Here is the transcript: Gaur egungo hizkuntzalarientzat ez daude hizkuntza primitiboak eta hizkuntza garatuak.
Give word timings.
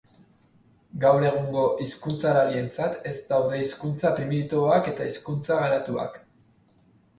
Gaur 1.03 1.25
egungo 1.27 1.65
hizkuntzalarientzat 1.85 2.97
ez 3.11 3.13
daude 3.33 3.61
hizkuntza 3.65 4.13
primitiboak 4.23 4.91
eta 4.95 5.09
hizkuntza 5.13 5.63
garatuak. 5.63 6.21